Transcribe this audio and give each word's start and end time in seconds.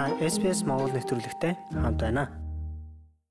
Та 0.00 0.08
SBS 0.32 0.60
Монгол 0.64 0.92
нэвтрүүлэгтэй 0.96 1.52
хамт 1.76 2.00
байна. 2.00 2.24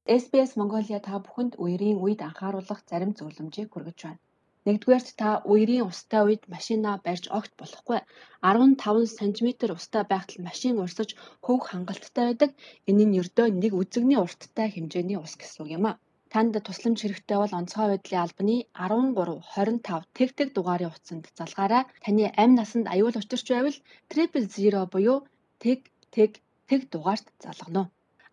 SBS 0.05 0.51
Mongolia 0.60 0.99
та 1.01 1.17
бүхэнд 1.26 1.57
үерийн 1.63 1.97
үед 2.05 2.21
анхааруулах 2.21 2.85
зарим 2.85 3.12
зөвлөмжийг 3.17 3.73
хүргэж 3.73 3.99
байна. 4.05 4.21
Нэгдүгээрт 4.69 5.10
та 5.21 5.29
үерийн 5.49 5.90
устай 5.90 6.21
үед 6.29 6.44
машинаа 6.53 6.96
барьж 7.05 7.26
огт 7.37 7.53
болохгүй. 7.58 7.99
15 8.46 9.10
см 9.17 9.47
устай 9.74 10.03
байхад 10.12 10.37
машин 10.47 10.78
урсаж 10.83 11.10
хөвөх 11.42 11.65
хангалттай 11.74 12.24
байдаг. 12.29 12.51
Энэ 12.90 13.04
нь 13.06 13.17
ердөө 13.22 13.47
нэг 13.49 13.74
үзэгний 13.81 14.20
урттай 14.22 14.67
хэмжээний 14.70 15.17
ус 15.17 15.33
гэсэн 15.42 15.60
үг 15.65 15.70
юм 15.78 15.86
а. 15.90 15.97
Танд 16.30 16.54
тусламж 16.54 16.99
хэрэгтэй 17.02 17.38
бол 17.41 17.58
онцгой 17.59 17.88
байдлын 17.98 18.23
албаны 18.26 18.55
13 18.77 19.41
25 19.58 20.05
тэг 20.17 20.30
тэг 20.38 20.48
дугаарын 20.54 20.94
утсанд 20.94 21.26
залгаарай. 21.34 21.90
Таны 22.05 22.30
амь 22.38 22.58
насанд 22.59 22.86
аюул 22.94 23.17
учирч 23.17 23.48
байвал 23.49 23.77
000 24.13 24.85
буюу 24.93 25.17
тэг 25.57 25.89
тэг 26.13 26.31
тэг 26.69 26.81
дугаарт 26.93 27.27
залгана 27.43 27.79
уу. 27.81 27.91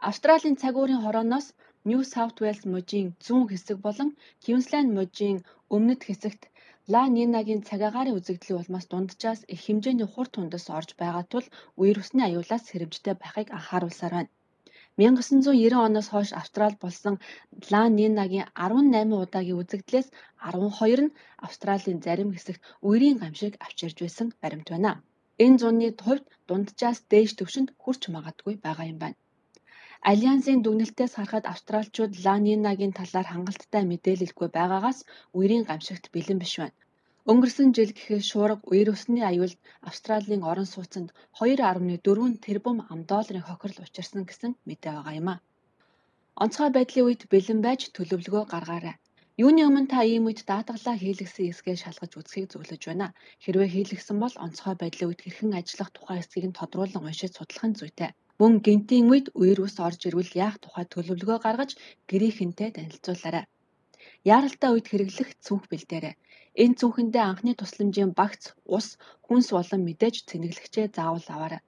Австралийн 0.08 0.56
цаг 0.62 0.74
уурын 0.76 1.02
хорооноос 1.04 1.46
New 1.88 2.02
South 2.12 2.38
Wales 2.42 2.62
мужийн 2.72 3.08
зүүн 3.24 3.44
хэсэг 3.50 3.78
болон 3.86 4.10
Queensland 4.42 4.90
мужийн 4.98 5.38
өмнөд 5.74 6.00
хэсэгт 6.08 6.42
Ла 6.92 7.02
Нинагийн 7.16 7.62
цагаагаарын 7.68 8.16
үзэгдлийн 8.18 8.60
улмаас 8.60 8.86
дунджаас 8.90 9.40
их 9.52 9.60
хэмжээний 9.64 10.08
хурд 10.10 10.32
тундас 10.34 10.66
орж 10.78 10.90
байгаа 11.00 11.24
тул 11.32 11.46
үер 11.80 11.96
усны 12.02 12.22
аюулаас 12.24 12.62
сэрэмжтэй 12.68 13.14
байхыг 13.18 13.48
анхааруулсаар 13.56 14.14
байна. 14.16 14.30
1990 14.98 15.86
оноос 15.86 16.08
хойш 16.10 16.30
Австрали 16.40 16.76
болсон 16.84 17.14
Ла 17.70 17.82
Нинагийн 17.98 18.46
18 18.54 19.22
удаагийн 19.24 19.60
үзэгдлээс 19.62 20.08
12 20.48 21.04
нь 21.04 21.14
Австралийн 21.46 22.00
зарим 22.06 22.30
хэсэгт 22.32 22.62
үерийн 22.86 23.18
гамшиг 23.22 23.52
авчирж 23.64 23.96
байсан 24.04 24.26
баримт 24.42 24.68
байна. 24.74 24.92
Энэ 25.44 25.58
зууны 25.60 25.88
хувьд 26.04 26.26
дунджаас 26.48 26.98
дээш 27.10 27.30
түвшинд 27.38 27.68
хүрч 27.82 28.02
магадгүй 28.14 28.54
байгаа 28.64 28.86
юм 28.92 28.98
байна. 29.04 29.18
Альянсын 30.10 30.58
дүгнэлтээс 30.62 31.12
харахад 31.16 31.44
австралчууд 31.52 32.12
Ла 32.24 32.34
Нинагийн 32.44 32.96
талаар 32.98 33.26
хангалттай 33.30 33.82
мэдээлэлгүй 33.88 34.48
байгаагаас 34.56 34.98
үерийн 35.36 35.64
гамшигт 35.68 36.04
бэлэн 36.14 36.38
биш 36.40 36.54
байна. 36.60 36.78
Өнгөрсөн 37.30 37.68
жил 37.76 37.90
гэхэд 37.94 38.24
шуурга 38.30 38.64
үер 38.72 38.88
өсний 38.94 39.24
аюулд 39.30 39.58
Австралийн 39.88 40.42
орон 40.50 40.68
сууцанд 40.74 41.08
2.4 41.38 42.44
тэрбум 42.46 42.78
ам 42.92 43.00
долларын 43.10 43.46
хохирол 43.46 43.84
учирсан 43.86 44.22
гэсэн 44.26 44.52
мэдээ 44.68 44.92
байгаа 44.94 45.14
юм 45.20 45.28
а. 45.34 45.36
Онцгой 46.42 46.70
байдлын 46.76 47.06
үед 47.06 47.22
бэлэн 47.32 47.60
байж 47.66 47.80
төлөвлөгөө 47.96 48.44
гаргаарай. 48.52 48.96
Юуны 49.42 49.62
өмнө 49.68 49.88
та 49.92 50.00
ийм 50.00 50.24
үед 50.28 50.40
даатгалаа 50.48 50.96
хийлгэсэн 50.98 51.44
хэсгээ 51.46 51.76
шалгаж 51.76 52.12
үзэхийг 52.16 52.46
зөвлөж 52.48 52.82
байна. 52.88 53.08
Хэрвээ 53.44 53.68
хийлгэсэн 53.72 54.16
бол 54.20 54.34
онцгой 54.44 54.74
байдлын 54.80 55.08
үед 55.12 55.20
хэрхэн 55.22 55.52
ажиллах 55.60 55.90
тухай 55.92 56.16
хэсгийг 56.18 56.46
нь 56.48 56.58
тодруулан 56.58 57.04
уншиж 57.04 57.32
судлах 57.36 57.64
нь 57.68 57.76
зүйтэй. 57.78 58.10
Мөн 58.40 58.54
гинтийн 58.64 59.06
үед 59.12 59.26
үер 59.40 59.58
ус 59.66 59.76
орж 59.86 60.00
ирвэл 60.08 60.32
яах 60.44 60.56
тухай 60.64 60.84
төлөвлөгөө 60.88 61.38
гаргаж 61.44 61.70
гэрийнхэнтэй 62.08 62.70
танилцуулаарай. 62.72 63.44
Яаралтай 64.34 64.70
үед 64.72 64.86
хэрэглэх 64.88 65.30
цүнх 65.44 65.64
бэлдээрэй. 65.68 66.14
Энэ 66.62 66.78
цүнхэндээ 66.80 67.24
анхны 67.28 67.52
тусламжийн 67.60 68.12
багц, 68.20 68.42
ус, 68.76 68.86
хүнс 69.26 69.48
болон 69.56 69.80
мэдээж 69.84 70.16
цэнэглэгчээ 70.28 70.86
заавал 70.96 71.28
аваарай. 71.34 71.60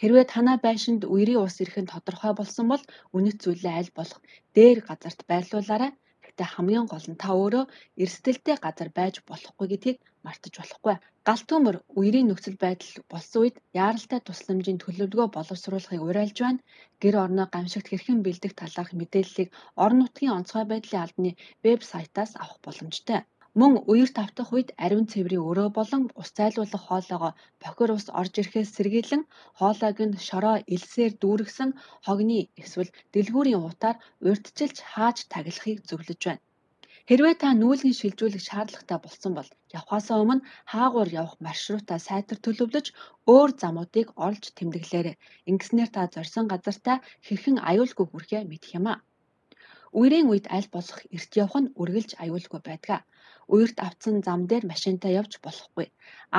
Хэрвээ 0.00 0.26
танай 0.32 0.56
байшинд 0.66 1.02
үерийн 1.12 1.44
ус 1.44 1.56
ирэх 1.62 1.76
нь 1.76 1.92
тодорхой 1.92 2.32
болсон 2.40 2.66
бол 2.72 2.84
үнэт 3.16 3.38
зүйлээ 3.44 3.74
аль 3.80 3.92
болох 3.98 4.20
дээр 4.56 4.78
газарт 4.88 5.20
байрлуулаарай. 5.30 5.92
Гэхдээ 6.32 6.54
хамгийн 6.54 6.86
гол 6.88 7.06
нь 7.10 7.20
та 7.22 7.28
өөрөө 7.40 7.64
эрсдэлтэй 8.02 8.56
газар 8.64 8.88
байж 8.98 9.14
болохгүй 9.28 9.66
гэдгийг 9.70 9.98
мартаж 10.24 10.54
болохгүй. 10.58 10.96
Галт 11.26 11.46
төмөр 11.50 11.76
үерийн 11.98 12.28
нөхцөл 12.28 12.56
байдал 12.64 12.92
болсон 13.12 13.40
үед 13.42 13.56
яаралтай 13.82 14.20
тусламжийн 14.24 14.78
төлөвлөгөө 14.80 15.28
боловсруулахыг 15.36 16.02
уриалж 16.08 16.36
байна. 16.42 16.64
Гэр 17.02 17.14
орноо 17.24 17.46
гамшигт 17.54 17.88
хэрхэн 17.88 18.18
бэлдэх 18.24 18.52
талаарх 18.56 18.92
мэдээллийг 18.96 19.48
орон 19.82 19.98
нутгийн 20.00 20.36
онцгой 20.38 20.64
байдлын 20.68 21.04
албаны 21.04 21.30
вебсайтаас 21.64 22.32
авах 22.42 22.58
боломжтой. 22.64 23.20
Мөн 23.60 23.72
үер 23.92 24.10
тавтах 24.18 24.48
үед 24.56 24.70
ариун 24.84 25.06
цэврийн 25.12 25.46
өрөө 25.50 25.68
болон 25.78 26.02
ус 26.20 26.30
зайлуулах 26.38 26.82
хоолойгоо 26.86 27.32
бохир 27.62 27.90
ус 27.96 28.06
орж 28.20 28.34
ирэхээс 28.40 28.70
сэргийлэн 28.76 29.22
хоолойг 29.58 29.98
нь 30.08 30.16
шороо 30.28 30.56
элсээр 30.74 31.12
дүүргэсэн 31.22 31.70
хогны 32.06 32.38
эсвэл 32.62 32.90
дэлгүүрийн 33.12 33.64
утаар 33.68 33.96
урьдчилж 34.28 34.76
хааж 34.92 35.18
таглахыг 35.32 35.78
зөвлөж 35.88 36.20
байна. 36.26 36.42
Хэрвээ 37.08 37.34
та 37.42 37.48
нүүлгэн 37.62 37.98
шилжүүлэх 38.00 38.42
шаардлагатай 38.48 38.98
болсон 39.02 39.32
бол 39.36 39.50
явхаасаа 39.78 40.16
өмнө 40.22 40.46
хаагуур 40.72 41.08
явах 41.20 41.36
маршрутаа 41.46 41.98
сайтар 42.08 42.38
төлөвлөж 42.42 42.86
өөр 43.32 43.50
замуудыг 43.62 44.08
олж 44.26 44.44
тэмдэглээрэй. 44.56 45.16
Ингэснээр 45.50 45.90
та 45.92 46.02
зорьсон 46.14 46.46
газартаа 46.52 46.96
хэрхэн 47.26 47.56
аюулгүй 47.70 48.06
хүрэхээ 48.08 48.42
мэдэх 48.48 48.70
юм 48.78 48.86
а. 48.92 48.94
Үерийн 49.98 50.28
үед 50.32 50.46
аль 50.56 50.68
болох 50.74 51.00
эрт 51.16 51.32
явах 51.42 51.60
нь 51.62 51.72
үргэлж 51.80 52.10
аюулгүй 52.22 52.60
байдаг. 52.64 53.00
Үерт 53.54 53.76
автсан 53.86 54.16
зам 54.26 54.40
дээр 54.50 54.64
машинтай 54.72 55.12
явж 55.20 55.32
болохгүй. 55.44 55.86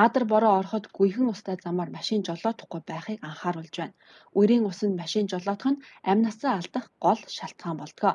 Аадар 0.02 0.26
бороо 0.32 0.54
ороход 0.60 0.86
гүйхэн 0.98 1.30
устай 1.34 1.56
замаар 1.66 1.90
машин 1.98 2.22
жолоодохгүй 2.28 2.82
байхыг 2.90 3.20
анхааруулж 3.28 3.76
байна. 3.78 3.98
Үерийн 4.38 4.66
усанд 4.72 4.96
машин 5.02 5.26
жолоодох 5.32 5.70
нь 5.72 5.82
амь 6.10 6.24
насаа 6.26 6.54
алдах 6.58 6.86
гол 7.04 7.22
шалтгаан 7.38 7.78
болдгоо. 7.80 8.14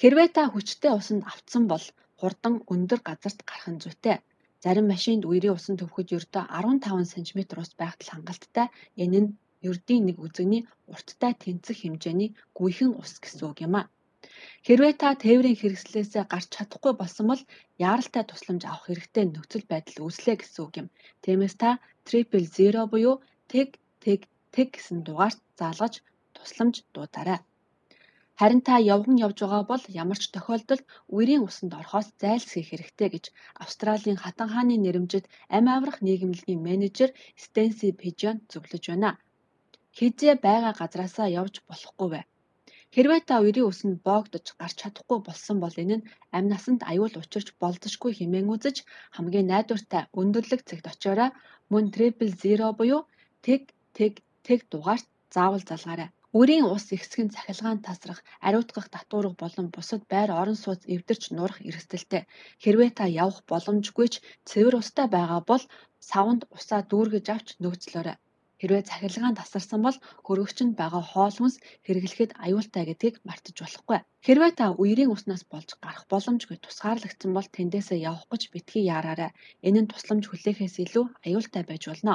Хэрвээ 0.00 0.28
та 0.34 0.42
хүчтэй 0.50 0.92
усанд 0.98 1.22
автсан 1.32 1.64
бол 1.72 1.84
хурдан 2.18 2.54
өндөр 2.72 3.00
газарт 3.08 3.40
гарах 3.48 3.68
нь 3.70 3.82
зүйтэй. 3.82 4.16
Зарим 4.64 4.86
машинд 4.90 5.22
үерийн 5.28 5.56
усан 5.58 5.76
төвхөж 5.78 6.08
ердөө 6.18 6.44
15 6.50 7.06
см 7.14 7.38
ус 7.62 7.70
байхад 7.78 8.00
л 8.02 8.12
хангалттай. 8.12 8.66
Энэ 9.02 9.18
нь 9.22 9.30
ердийн 9.70 10.02
нэг 10.06 10.16
үзэгний 10.24 10.62
урттай 10.92 11.32
тэнцэх 11.42 11.76
хэмжээний 11.80 12.30
гүйхэн 12.56 12.90
ус 13.00 13.12
гэсэн 13.22 13.42
үг 13.50 13.58
юм 13.66 13.74
а. 13.80 13.82
Хэрвээ 14.66 14.94
та 15.02 15.08
тээврийн 15.22 15.58
хэрэгслээсээ 15.60 16.24
гарч 16.32 16.48
чадахгүй 16.54 16.92
болсон 16.96 17.26
бол 17.30 17.42
яаралтай 17.88 18.24
тусламж 18.26 18.62
авах 18.66 18.84
хэрэгтэй 18.86 19.24
нөхцөл 19.28 19.64
байдал 19.72 19.98
үүслэе 20.04 20.36
гэсэн 20.38 20.60
үг 20.64 20.72
юм. 20.80 20.88
Тиймээс 21.24 21.54
та 21.62 21.70
triple 22.06 22.46
zero 22.56 22.80
буюу 22.92 23.14
тэг 23.52 23.68
тэг 24.04 24.20
тэг 24.54 24.66
гэсэн 24.74 24.98
дугаарт 25.06 25.40
заалгаж 25.58 25.94
тусламж 26.36 26.74
дуудаарай. 26.94 27.40
Харин 28.40 28.60
та 28.66 28.74
явган 28.94 29.16
явж 29.26 29.38
байгаа 29.42 29.62
бол 29.72 29.84
ямар 30.02 30.18
ч 30.22 30.24
тохиолдолд 30.34 30.84
үерийн 31.14 31.46
усанд 31.48 31.72
орохоос 31.78 32.08
зайлсхийх 32.22 32.68
хэрэгтэй 32.68 33.08
гэж 33.14 33.24
Австралийн 33.62 34.18
хатан 34.20 34.48
хааны 34.50 34.76
нэрэмжит 34.80 35.24
амь 35.56 35.70
аврах 35.76 35.98
нийгэмлэгийн 36.06 36.64
менежер 36.68 37.10
Стенси 37.44 37.88
Пижон 38.00 38.36
зөвлөж 38.50 38.84
байна. 38.90 39.10
Хизээ 39.96 40.34
байгаа 40.46 40.74
газраасаа 40.80 41.28
явж 41.40 41.54
болохгүй 41.68 42.08
вэ? 42.12 42.20
Хэрвээ 42.94 43.20
та 43.28 43.34
үерийн 43.42 43.70
усанд 43.70 43.96
боогдож 44.06 44.46
гарч 44.60 44.76
чадахгүй 44.82 45.18
болсон 45.28 45.56
бол 45.60 45.76
энэ 45.82 45.96
нь 45.98 46.06
амь 46.36 46.50
насанд 46.52 46.80
аюул 46.90 47.14
учирч 47.22 47.48
болзошгүй 47.62 48.12
хэмээн 48.14 48.52
үзэж 48.54 48.76
хамгийн 49.16 49.50
найдвартай 49.52 50.02
өндөрлөг 50.20 50.60
цагт 50.68 50.86
очиорой 50.92 51.30
мөн 51.72 51.84
triple 51.94 52.30
zero 52.42 52.66
буюу 52.78 53.00
тэг 53.46 53.60
тэг 53.98 54.12
тэг 54.46 54.58
дугаарт 54.72 55.06
заавал 55.34 55.64
залгаарай. 55.70 56.08
Үрийн 56.38 56.66
ус 56.74 56.86
ихсэх 56.96 57.20
нь 57.24 57.34
цахилгаан 57.34 57.80
тасрах, 57.86 58.20
ариутгах 58.46 58.86
татварга 58.94 59.36
болон 59.42 59.66
бусад 59.74 60.02
байр 60.12 60.30
орон 60.40 60.58
сууц 60.60 60.82
эвдэрч 60.94 61.22
нурах 61.36 61.58
эрсдэлтэй. 61.68 62.22
Хэрвээ 62.62 62.90
та 62.98 63.04
явах 63.22 63.38
боломжгүй 63.50 64.08
ч 64.12 64.14
цэвэр 64.48 64.74
устай 64.82 65.06
байгаа 65.16 65.40
бол 65.50 65.64
савнд 66.10 66.42
усаа 66.56 66.80
дүүргэж 66.90 67.26
авч 67.34 67.48
нөөцлөөрэй. 67.62 68.16
Хэрвээ 68.64 68.88
цахилгаан 68.88 69.36
тасарсан 69.36 69.80
бол 69.84 69.96
хөргөгчөнд 70.26 70.72
байгаа 70.80 71.04
хоол 71.12 71.36
хүнс 71.36 71.56
хэрэглэхэд 71.84 72.30
аюултай 72.46 72.84
гэдгийг 72.88 73.16
мартаж 73.28 73.56
болохгүй. 73.60 73.98
Хэрвээ 74.24 74.52
та 74.56 74.66
үерийн 74.82 75.12
уснаас 75.14 75.44
болж 75.52 75.68
гарах 75.84 76.04
боломжгүй 76.12 76.56
тусгаарлагдсан 76.64 77.30
бол 77.36 77.48
тэндээсээ 77.56 77.98
явах 78.10 78.24
гэж 78.32 78.42
битгий 78.54 78.84
яараарай. 78.94 79.30
Энэ 79.68 79.80
нь 79.82 79.90
тусламж 79.92 80.24
хүлээхээс 80.28 80.76
илүү 80.84 81.04
аюултай 81.26 81.62
байж 81.68 81.82
болно. 81.90 82.14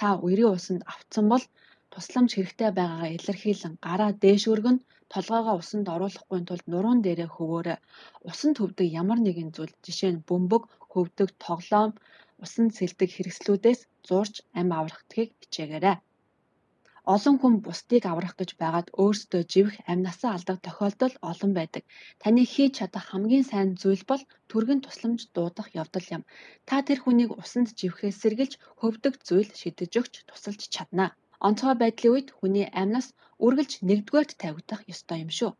Та 0.00 0.08
үерийн 0.24 0.52
усанд 0.56 0.82
автсан 0.92 1.24
бол 1.32 1.44
тусламж 1.92 2.30
хэрэгтэй 2.36 2.70
байгаагаа 2.76 3.14
илэрхийлэн 3.16 3.74
гараа 3.86 4.10
дээш 4.22 4.44
өргөн 4.52 4.78
толгоогоо 5.12 5.56
усанд 5.62 5.86
оруулахгүй 5.94 6.40
тулд 6.44 6.66
нуруунд 6.72 7.02
дээрээ 7.04 7.30
хөвөөрэй. 7.32 7.78
Усанд 8.30 8.56
хөвдөг 8.58 8.88
ямар 9.02 9.18
нэгэн 9.22 9.48
зүйл 9.56 9.74
жишээ 9.84 10.12
нь 10.12 10.24
бөмбөг, 10.28 10.62
хөвдөг, 10.92 11.28
тоглоом, 11.44 11.90
усанд 12.44 12.70
сэлдэг 12.78 13.08
хэрэгслүүдээс 13.12 13.80
зурж 14.08 14.34
амь 14.58 14.74
аврагдахыг 14.78 15.30
хичээгээрэй. 15.40 15.96
Олон 17.14 17.36
хүн 17.38 17.54
бусдыг 17.64 18.02
аврах 18.12 18.34
гэж 18.38 18.50
байгаад 18.62 18.88
өөрсдөө 19.02 19.42
живэх 19.52 19.76
амь 19.90 20.04
насаа 20.06 20.30
алдах 20.36 20.58
тохиолдол 20.66 21.14
олон 21.30 21.52
байдаг. 21.58 21.82
Таны 22.22 22.42
хийж 22.52 22.72
чадах 22.78 23.04
хамгийн 23.08 23.44
сайн 23.50 23.68
зүйл 23.82 24.04
бол 24.10 24.22
түргэн 24.50 24.80
тусламж 24.82 25.20
дуудах 25.34 25.68
явдал 25.82 26.06
юм. 26.16 26.22
Та 26.68 26.74
тэр 26.86 26.98
хүнийг 27.00 27.30
усанд 27.42 27.68
живхээс 27.80 28.16
сэргийлж 28.22 28.54
хөвдөг 28.80 29.14
зүйл 29.28 29.50
шидэж 29.60 29.92
өгч 30.00 30.14
тусалж 30.28 30.60
чадна. 30.74 31.06
Онцгой 31.46 31.74
байдлын 31.80 32.12
үед 32.14 32.28
хүний 32.38 32.66
амнаас 32.80 33.08
үргэлж 33.44 33.72
нэгдүгээрт 33.88 34.32
тавигдах 34.42 34.80
ёстой 34.92 35.18
юм 35.24 35.30
шүү. 35.38 35.50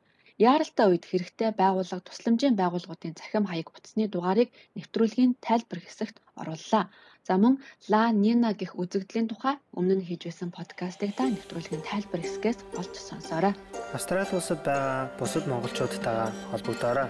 Яаралтай 0.51 0.87
үед 0.89 1.05
хэрэгтэй 1.09 1.51
байгууллага 1.61 2.07
тусламжийн 2.09 2.57
байгууллагуудын 2.61 3.19
цахим 3.21 3.45
хаяг 3.49 3.69
утасны 3.77 4.05
дугаарыг 4.09 4.49
нэвтрүүлгийн 4.77 5.33
тайлбар 5.47 5.81
хэсэгт 5.83 6.17
орууллаа. 6.41 6.85
За 7.27 7.37
мөн 7.37 7.61
Ла 7.89 8.11
Нина 8.13 8.55
гэх 8.55 8.75
үзэгдлийн 8.81 9.29
тухай 9.29 9.57
өмнө 9.77 10.01
нь 10.01 10.07
хийж 10.09 10.27
байсан 10.27 10.51
подкастыг 10.51 11.15
та 11.17 11.29
нэвтрүүлгийн 11.29 11.85
тайлбар 11.85 12.21
хэсгээс 12.25 12.59
олж 12.81 12.95
сонсоорой. 12.97 13.55
Австрали 13.93 14.33
улсад 14.33 14.61
байгаа 14.65 15.13
бусад 15.21 15.45
монголчуудтайгаа 15.47 16.31
холбогдоорой. 16.51 17.09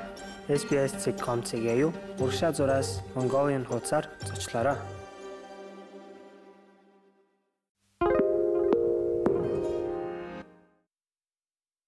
SBS.com-ийг 0.50 1.64
юу 1.86 1.92
урагшаа 2.18 2.52
зураас 2.52 3.00
Mongolian 3.14 3.64
хуудасаар 3.66 4.10
зочлоорой. 4.26 5.00